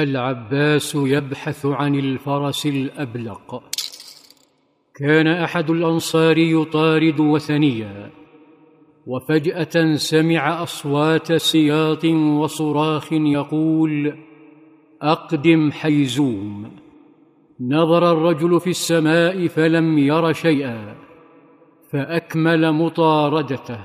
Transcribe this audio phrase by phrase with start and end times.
[0.00, 3.62] العباس يبحث عن الفرس الأبلق.
[4.94, 8.10] كان أحد الأنصار يطارد وثنيا
[9.06, 14.18] وفجأة سمع أصوات سياط وصراخ يقول
[15.02, 16.70] أقدم حيزوم.
[17.60, 20.94] نظر الرجل في السماء فلم ير شيئا
[21.92, 23.78] فأكمل مطاردته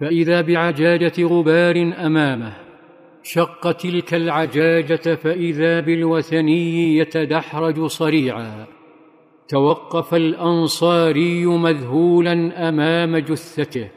[0.00, 2.63] فإذا بعجاجة غبار أمامه
[3.26, 8.66] شق تلك العجاجة فإذا بالوثني يتدحرج صريعا.
[9.48, 13.88] توقف الأنصاري مذهولا أمام جثته.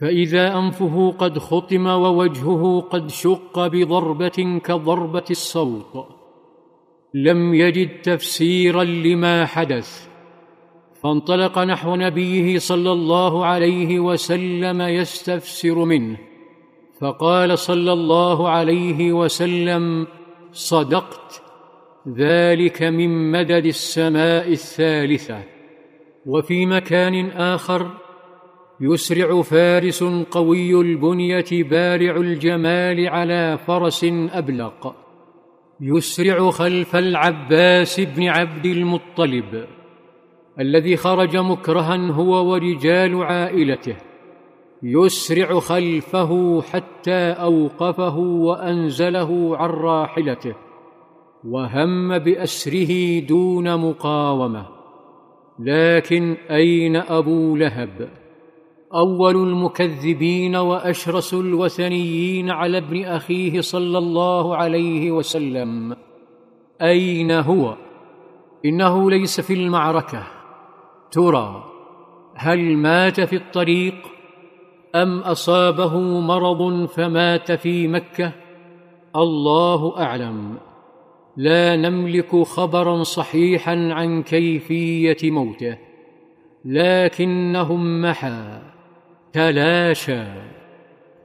[0.00, 6.06] فإذا أنفه قد خطم ووجهه قد شق بضربة كضربة الصوت.
[7.14, 10.08] لم يجد تفسيرا لما حدث.
[11.02, 16.18] فانطلق نحو نبيه صلى الله عليه وسلم يستفسر منه.
[17.00, 20.06] فقال صلى الله عليه وسلم
[20.52, 21.42] صدقت
[22.16, 25.42] ذلك من مدد السماء الثالثة
[26.26, 27.90] وفي مكان آخر
[28.80, 34.94] يسرع فارس قوي البنية بارع الجمال على فرس أبلق
[35.80, 39.66] يسرع خلف العباس بن عبد المطلب
[40.60, 44.07] الذي خرج مكرها هو ورجال عائلته.
[44.82, 50.54] يسرع خلفه حتى أوقفه وأنزله عن راحلته
[51.44, 54.66] وهم بأسره دون مقاومة.
[55.58, 58.08] لكن أين أبو لهب؟
[58.94, 65.96] أول المكذبين وأشرس الوثنيين على ابن أخيه صلى الله عليه وسلم.
[66.82, 67.76] أين هو؟
[68.64, 70.26] إنه ليس في المعركة.
[71.10, 71.64] ترى
[72.34, 74.17] هل مات في الطريق؟
[74.94, 78.32] أم أصابه مرض فمات في مكة؟
[79.16, 80.54] الله أعلم.
[81.36, 85.78] لا نملك خبرا صحيحا عن كيفية موته.
[86.64, 88.62] لكنهم محا
[89.32, 90.24] تلاشى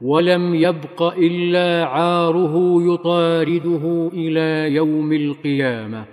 [0.02, 6.06] ولم يبق إلا عاره يطارده إلى يوم القيامة.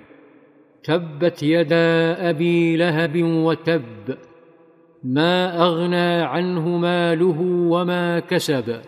[0.84, 3.82] تبت يدا أبي لهب وتب
[5.04, 7.40] ما أغنى عنه ماله
[7.70, 8.80] وما كسب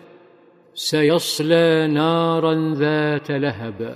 [0.73, 3.95] سيصلى نارا ذات لهب.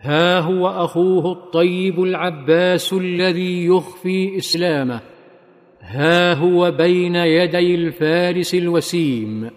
[0.00, 5.00] ها هو أخوه الطيب العباس الذي يخفي إسلامه.
[5.80, 9.50] ها هو بين يدي الفارس الوسيم.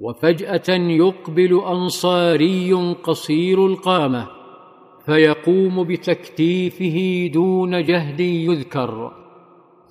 [0.00, 2.72] وفجأة يقبل أنصاري
[3.02, 4.26] قصير القامة
[5.06, 9.21] فيقوم بتكتيفه دون جهد يذكر.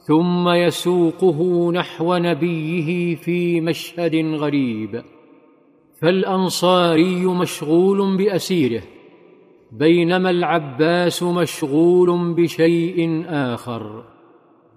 [0.02, 5.04] ثم يسوقه نحو نبيه في مشهد غريب.
[6.02, 8.84] فالأنصاري مشغول بأسيره
[9.72, 14.04] بينما العباس مشغول بشيء آخر.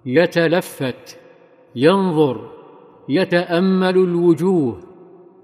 [0.05, 1.19] يتلفت
[1.75, 2.51] ينظر
[3.09, 4.79] يتأمل الوجوه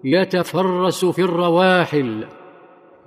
[0.04, 2.26] يتفرس في الرواحل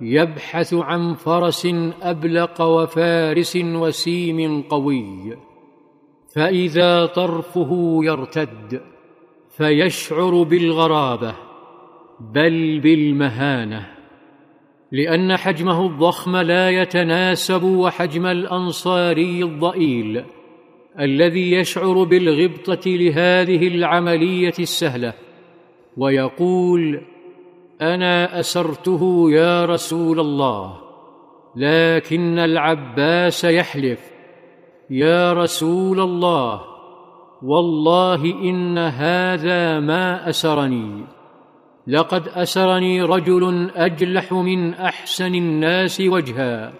[0.01, 1.67] يبحث عن فرس
[2.01, 5.37] أبلق وفارس وسيم قوي.
[6.35, 8.81] فإذا طرفه يرتد
[9.57, 11.35] فيشعر بالغرابة
[12.19, 13.87] بل بالمهانة
[14.91, 20.23] لأن حجمه الضخم لا يتناسب وحجم الانصاري الضئيل
[20.99, 25.13] الذي يشعر بالغبطة لهذه العملية السهلة
[25.97, 27.01] ويقول
[27.81, 30.77] أنا أسرته يا رسول الله
[31.55, 34.14] لكن العباس يحلف.
[34.89, 36.61] يا رسول الله
[37.43, 41.05] والله إن هذا ما أسرني.
[41.87, 46.73] لقد أسرني رجل أجلح من أحسن الناس وجها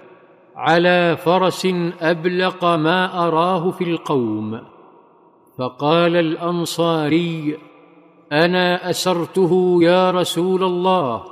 [0.55, 1.67] على فرس
[2.01, 4.61] أبلق ما أراه في القوم.
[5.57, 7.57] فقال الأنصاري
[8.31, 11.23] أنا أسرته يا رسول الله.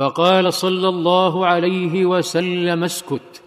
[0.00, 3.43] فقال صلى الله عليه وسلم اسكت.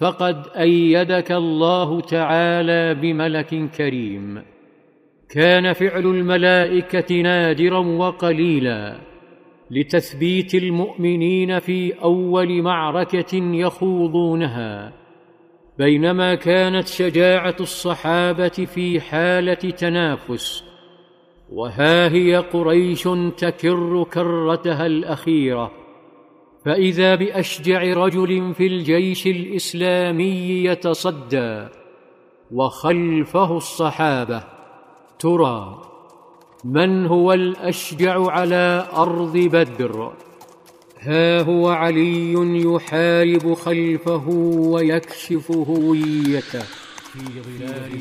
[0.00, 4.42] فقد أيدك الله تعالى بملك كريم.
[5.30, 9.00] كان فعل الملائكة نادرا وقليلا
[9.70, 14.92] لتثبيت المؤمنين في أول معركة يخوضونها.
[15.78, 20.64] بينما كانت شجاعة الصحابة في حالة تنافس
[21.52, 25.77] وها هي قريش تكر كرتها الأخيرة.
[26.68, 31.68] فإذا بأشجع رجل في الجيش الإسلامي يتصدى
[32.52, 34.44] وخلفه الصحابة.
[35.18, 35.82] ترى
[36.64, 40.12] من هو الأشجع على أرض بدر؟
[41.00, 42.32] ها هو علي
[42.64, 44.28] يحارب خلفه
[44.72, 46.64] ويكشف هويته
[47.12, 47.94] في ظلال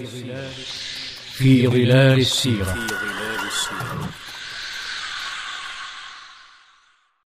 [0.00, 0.44] السيرة
[1.32, 2.88] في ظلال السيرة.